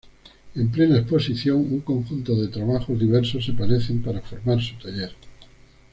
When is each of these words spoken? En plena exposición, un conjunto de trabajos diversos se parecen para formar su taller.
En 0.55 0.67
plena 0.71 0.97
exposición, 0.97 1.57
un 1.57 1.81
conjunto 1.81 2.35
de 2.35 2.47
trabajos 2.47 2.97
diversos 2.99 3.45
se 3.45 3.53
parecen 3.53 4.01
para 4.01 4.19
formar 4.21 4.59
su 4.59 4.73
taller. 4.79 5.13